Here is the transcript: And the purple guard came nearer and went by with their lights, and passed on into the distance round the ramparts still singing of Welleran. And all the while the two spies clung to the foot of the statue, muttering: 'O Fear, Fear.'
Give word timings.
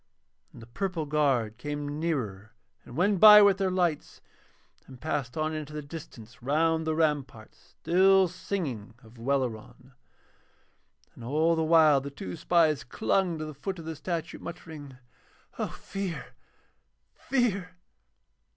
And 0.51 0.63
the 0.63 0.65
purple 0.65 1.05
guard 1.05 1.59
came 1.59 1.99
nearer 1.99 2.53
and 2.83 2.97
went 2.97 3.19
by 3.19 3.43
with 3.43 3.59
their 3.59 3.69
lights, 3.69 4.19
and 4.87 4.99
passed 4.99 5.37
on 5.37 5.53
into 5.53 5.73
the 5.73 5.83
distance 5.83 6.41
round 6.41 6.87
the 6.87 6.95
ramparts 6.95 7.75
still 7.79 8.27
singing 8.27 8.95
of 9.03 9.19
Welleran. 9.19 9.93
And 11.13 11.23
all 11.23 11.55
the 11.55 11.61
while 11.63 12.01
the 12.01 12.09
two 12.09 12.35
spies 12.35 12.83
clung 12.83 13.37
to 13.37 13.45
the 13.45 13.53
foot 13.53 13.77
of 13.77 13.85
the 13.85 13.95
statue, 13.95 14.39
muttering: 14.39 14.97
'O 15.59 15.67
Fear, 15.67 16.33
Fear.' 17.13 17.75